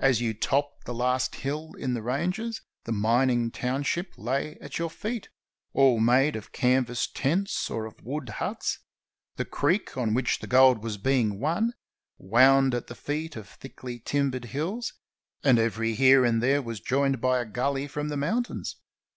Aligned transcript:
As 0.00 0.20
you 0.20 0.34
topped 0.34 0.84
the 0.84 0.92
last 0.92 1.36
hill 1.36 1.74
in 1.74 1.94
the 1.94 2.02
ranges, 2.02 2.60
the 2.86 2.90
mining 2.92 3.52
township 3.52 4.12
lay 4.18 4.56
at 4.56 4.80
your 4.80 4.90
feet, 4.90 5.28
all 5.72 6.00
made 6.00 6.34
of 6.34 6.50
canvas 6.50 7.06
tents 7.06 7.70
or 7.70 7.86
of 7.86 8.02
wood 8.02 8.30
huts. 8.40 8.80
The 9.36 9.44
creek, 9.44 9.96
on 9.96 10.12
which 10.12 10.40
the 10.40 10.48
gold 10.48 10.82
was 10.82 10.98
being 10.98 11.38
won, 11.38 11.72
wound 12.18 12.74
at 12.74 12.88
the 12.88 12.96
feet 12.96 13.36
of 13.36 13.48
thickly 13.48 14.00
timbered 14.00 14.46
hills, 14.46 14.94
and 15.44 15.56
every 15.56 15.94
here 15.94 16.24
and 16.24 16.42
there 16.42 16.60
was 16.60 16.80
joined 16.80 17.20
by 17.20 17.38
a 17.38 17.44
gully 17.44 17.86
from 17.86 18.08
the 18.08 18.16
mountains. 18.16 18.74